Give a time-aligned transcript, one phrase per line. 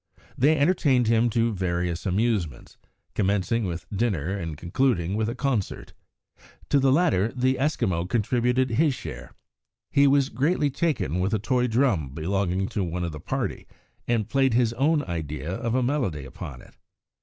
[0.35, 2.75] They entertained him to various amusements,
[3.13, 5.93] commencing with dinner and concluding with a concert.
[6.69, 9.35] To the latter the Eskimo contributed his share.
[9.91, 13.67] He was greatly taken with a toy drum belonging to one of the party,
[14.07, 16.73] and played his own idea of a melody upon it.